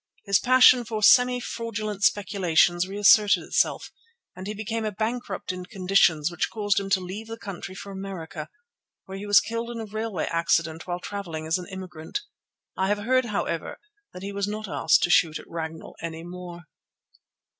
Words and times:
His 0.25 0.39
passion 0.39 0.83
for 0.83 1.03
semi 1.03 1.39
fraudulent 1.39 2.03
speculations 2.03 2.87
reasserted 2.87 3.43
itself, 3.43 3.91
and 4.35 4.47
he 4.47 4.55
became 4.55 4.83
a 4.83 4.91
bankrupt 4.91 5.51
in 5.51 5.67
conditions 5.67 6.31
which 6.31 6.49
caused 6.49 6.79
him 6.79 6.89
to 6.89 6.99
leave 6.99 7.27
the 7.27 7.37
country 7.37 7.75
for 7.75 7.91
America, 7.91 8.49
where 9.05 9.19
he 9.19 9.27
was 9.27 9.39
killed 9.39 9.69
in 9.69 9.79
a 9.79 9.85
railway 9.85 10.25
accident 10.25 10.87
while 10.87 10.99
travelling 10.99 11.45
as 11.45 11.59
an 11.59 11.67
immigrant. 11.67 12.21
I 12.75 12.87
have 12.87 12.97
heard, 13.03 13.25
however, 13.25 13.77
that 14.11 14.23
he 14.23 14.33
was 14.33 14.47
not 14.47 14.67
asked 14.67 15.03
to 15.03 15.11
shoot 15.11 15.37
at 15.37 15.47
Ragnall 15.47 15.95
any 16.01 16.23
more. 16.23 16.63